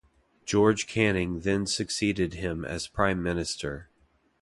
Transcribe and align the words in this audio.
George 0.47 0.87
Canning 0.87 1.41
then 1.41 1.67
succeeded 1.67 2.33
him 2.33 2.65
as 2.65 2.87
Prime 2.87 3.21
Minister. 3.21 3.91